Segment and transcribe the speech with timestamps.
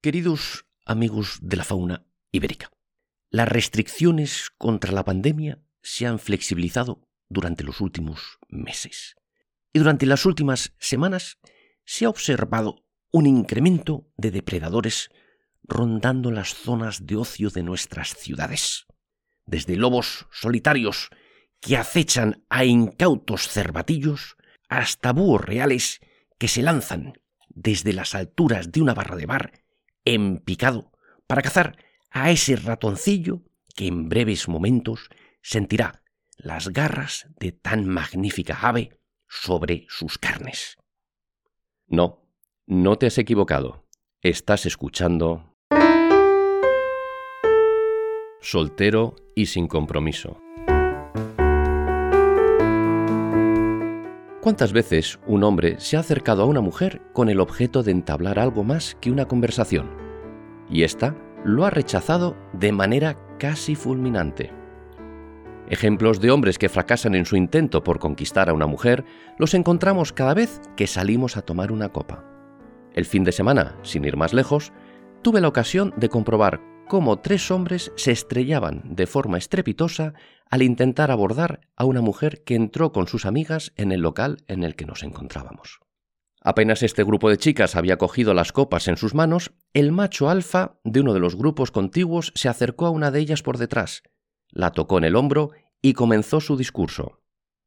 [0.00, 2.70] Queridos amigos de la fauna ibérica,
[3.30, 9.16] las restricciones contra la pandemia se han flexibilizado durante los últimos meses.
[9.72, 11.38] Y durante las últimas semanas
[11.84, 15.10] se ha observado un incremento de depredadores
[15.64, 18.86] rondando las zonas de ocio de nuestras ciudades.
[19.46, 21.10] Desde lobos solitarios
[21.58, 24.36] que acechan a incautos cervatillos
[24.68, 25.98] hasta búhos reales
[26.38, 29.67] que se lanzan desde las alturas de una barra de bar
[30.14, 30.90] en picado
[31.26, 31.76] para cazar
[32.10, 33.42] a ese ratoncillo
[33.76, 35.10] que en breves momentos
[35.42, 36.02] sentirá
[36.36, 40.78] las garras de tan magnífica ave sobre sus carnes.
[41.86, 42.26] No,
[42.66, 43.86] no te has equivocado.
[44.22, 45.54] Estás escuchando
[48.40, 50.40] Soltero y sin compromiso.
[54.48, 58.38] ¿Cuántas veces un hombre se ha acercado a una mujer con el objeto de entablar
[58.38, 59.90] algo más que una conversación?
[60.70, 64.50] Y ésta lo ha rechazado de manera casi fulminante.
[65.68, 69.04] Ejemplos de hombres que fracasan en su intento por conquistar a una mujer
[69.36, 72.24] los encontramos cada vez que salimos a tomar una copa.
[72.94, 74.72] El fin de semana, sin ir más lejos,
[75.20, 80.14] tuve la ocasión de comprobar cómo tres hombres se estrellaban de forma estrepitosa
[80.50, 84.64] al intentar abordar a una mujer que entró con sus amigas en el local en
[84.64, 85.80] el que nos encontrábamos.
[86.40, 90.78] Apenas este grupo de chicas había cogido las copas en sus manos, el macho alfa
[90.84, 94.02] de uno de los grupos contiguos se acercó a una de ellas por detrás,
[94.50, 95.50] la tocó en el hombro
[95.82, 97.20] y comenzó su discurso.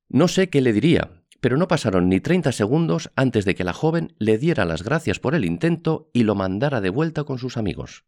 [0.10, 3.74] No sé qué le diría, pero no pasaron ni treinta segundos antes de que la
[3.74, 7.58] joven le diera las gracias por el intento y lo mandara de vuelta con sus
[7.58, 8.06] amigos.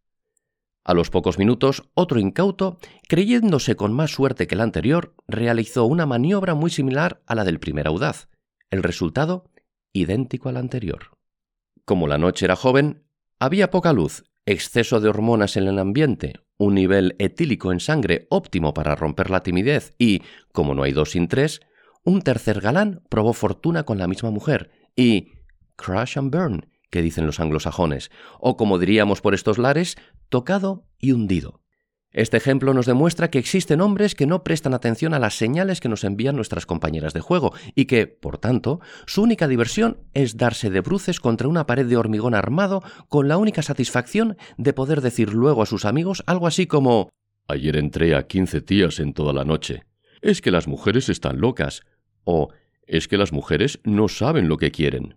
[0.84, 6.06] A los pocos minutos, otro incauto, creyéndose con más suerte que el anterior, realizó una
[6.06, 8.28] maniobra muy similar a la del primer audaz.
[8.70, 9.50] El resultado,
[9.94, 11.18] idéntico al anterior.
[11.86, 13.04] Como la noche era joven,
[13.40, 18.74] había poca luz, exceso de hormonas en el ambiente, un nivel etílico en sangre óptimo
[18.74, 21.62] para romper la timidez y, como no hay dos sin tres,
[22.04, 25.32] un tercer galán probó fortuna con la misma mujer y
[25.76, 29.98] crash and burn, que dicen los anglosajones, o como diríamos por estos lares,
[30.30, 31.60] tocado y hundido.
[32.12, 35.90] Este ejemplo nos demuestra que existen hombres que no prestan atención a las señales que
[35.90, 40.70] nos envían nuestras compañeras de juego y que, por tanto, su única diversión es darse
[40.70, 45.34] de bruces contra una pared de hormigón armado con la única satisfacción de poder decir
[45.34, 47.10] luego a sus amigos algo así como
[47.48, 49.84] Ayer entré a quince tías en toda la noche.
[50.22, 51.82] Es que las mujeres están locas.
[52.24, 52.50] O
[52.86, 55.16] es que las mujeres no saben lo que quieren.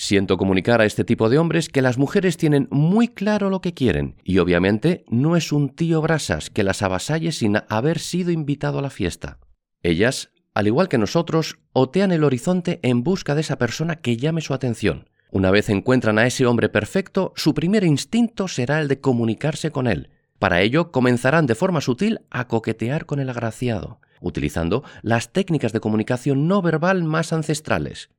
[0.00, 3.74] Siento comunicar a este tipo de hombres que las mujeres tienen muy claro lo que
[3.74, 8.78] quieren y obviamente no es un tío brasas que las avasalle sin haber sido invitado
[8.78, 9.40] a la fiesta.
[9.82, 14.40] Ellas, al igual que nosotros, otean el horizonte en busca de esa persona que llame
[14.40, 15.10] su atención.
[15.32, 19.88] Una vez encuentran a ese hombre perfecto, su primer instinto será el de comunicarse con
[19.88, 20.10] él.
[20.38, 25.80] Para ello comenzarán de forma sutil a coquetear con el agraciado, utilizando las técnicas de
[25.80, 28.10] comunicación no verbal más ancestrales,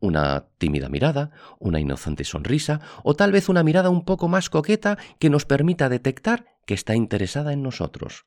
[0.00, 4.98] una tímida mirada, una inocente sonrisa o tal vez una mirada un poco más coqueta
[5.18, 8.26] que nos permita detectar que está interesada en nosotros.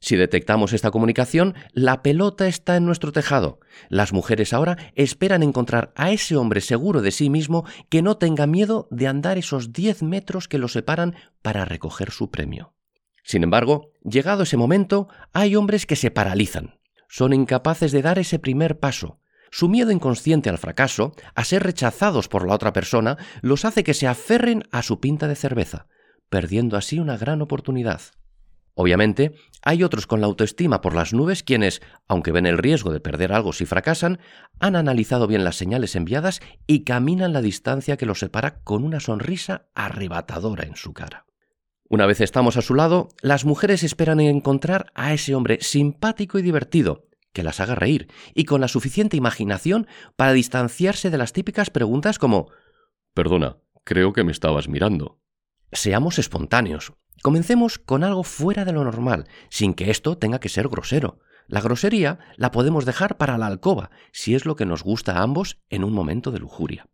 [0.00, 3.60] Si detectamos esta comunicación, la pelota está en nuestro tejado.
[3.88, 8.46] Las mujeres ahora esperan encontrar a ese hombre seguro de sí mismo que no tenga
[8.46, 12.74] miedo de andar esos diez metros que lo separan para recoger su premio.
[13.22, 16.78] Sin embargo, llegado ese momento, hay hombres que se paralizan.
[17.08, 19.20] Son incapaces de dar ese primer paso,
[19.54, 23.94] su miedo inconsciente al fracaso, a ser rechazados por la otra persona, los hace que
[23.94, 25.86] se aferren a su pinta de cerveza,
[26.28, 28.00] perdiendo así una gran oportunidad.
[28.74, 32.98] Obviamente, hay otros con la autoestima por las nubes quienes, aunque ven el riesgo de
[32.98, 34.18] perder algo si fracasan,
[34.58, 38.98] han analizado bien las señales enviadas y caminan la distancia que los separa con una
[38.98, 41.26] sonrisa arrebatadora en su cara.
[41.88, 46.42] Una vez estamos a su lado, las mujeres esperan encontrar a ese hombre simpático y
[46.42, 49.86] divertido, que las haga reír y con la suficiente imaginación
[50.16, 52.48] para distanciarse de las típicas preguntas como
[53.12, 55.20] Perdona, creo que me estabas mirando.
[55.70, 56.94] Seamos espontáneos.
[57.22, 61.18] Comencemos con algo fuera de lo normal, sin que esto tenga que ser grosero.
[61.46, 65.22] La grosería la podemos dejar para la alcoba, si es lo que nos gusta a
[65.22, 66.88] ambos en un momento de lujuria.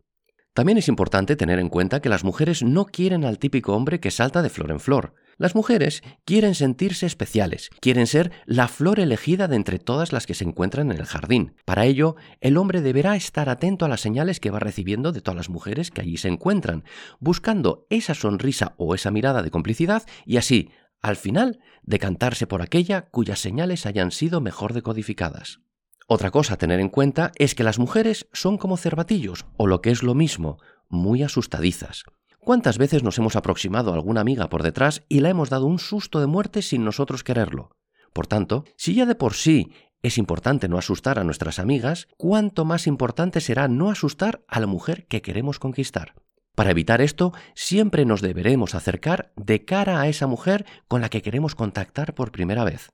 [0.53, 4.11] También es importante tener en cuenta que las mujeres no quieren al típico hombre que
[4.11, 5.15] salta de flor en flor.
[5.41, 10.35] Las mujeres quieren sentirse especiales, quieren ser la flor elegida de entre todas las que
[10.35, 11.55] se encuentran en el jardín.
[11.65, 15.37] Para ello, el hombre deberá estar atento a las señales que va recibiendo de todas
[15.37, 16.85] las mujeres que allí se encuentran,
[17.21, 23.09] buscando esa sonrisa o esa mirada de complicidad y así, al final, decantarse por aquella
[23.09, 25.61] cuyas señales hayan sido mejor decodificadas.
[26.07, 29.81] Otra cosa a tener en cuenta es que las mujeres son como cervatillos, o lo
[29.81, 30.59] que es lo mismo,
[30.91, 32.05] muy asustadizas.
[32.51, 35.79] ¿Cuántas veces nos hemos aproximado a alguna amiga por detrás y la hemos dado un
[35.79, 37.71] susto de muerte sin nosotros quererlo?
[38.13, 39.71] Por tanto, si ya de por sí
[40.03, 44.67] es importante no asustar a nuestras amigas, cuánto más importante será no asustar a la
[44.67, 46.17] mujer que queremos conquistar.
[46.57, 51.23] Para evitar esto, siempre nos deberemos acercar de cara a esa mujer con la que
[51.23, 52.91] queremos contactar por primera vez.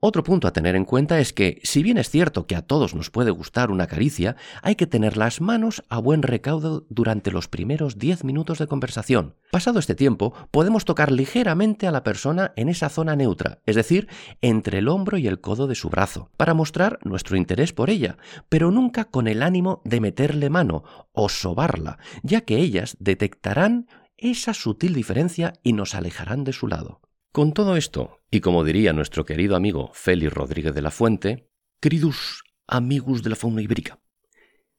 [0.00, 2.94] Otro punto a tener en cuenta es que, si bien es cierto que a todos
[2.94, 7.48] nos puede gustar una caricia, hay que tener las manos a buen recaudo durante los
[7.48, 9.34] primeros 10 minutos de conversación.
[9.50, 14.06] Pasado este tiempo, podemos tocar ligeramente a la persona en esa zona neutra, es decir,
[14.40, 18.18] entre el hombro y el codo de su brazo, para mostrar nuestro interés por ella,
[18.48, 24.54] pero nunca con el ánimo de meterle mano o sobarla, ya que ellas detectarán esa
[24.54, 27.00] sutil diferencia y nos alejarán de su lado.
[27.32, 32.42] Con todo esto, y como diría nuestro querido amigo Félix Rodríguez de la Fuente, queridos
[32.66, 34.00] amigos de la fauna ibérica,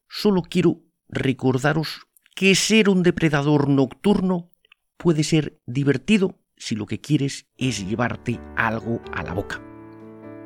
[0.08, 4.50] solo quiero recordaros que ser un depredador nocturno
[4.98, 9.62] puede ser divertido si lo que quieres es llevarte algo a la boca.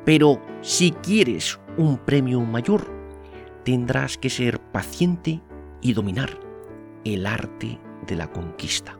[0.04, 2.86] Pero si quieres un premio mayor,
[3.64, 5.40] tendrás que ser paciente
[5.80, 6.38] y dominar
[7.04, 8.98] el arte de la conquista.